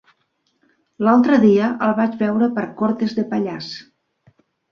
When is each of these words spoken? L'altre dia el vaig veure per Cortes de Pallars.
L'altre 1.07 1.37
dia 1.43 1.67
el 1.89 1.93
vaig 2.01 2.17
veure 2.23 2.49
per 2.57 2.65
Cortes 2.81 3.15
de 3.21 3.27
Pallars. 3.35 3.71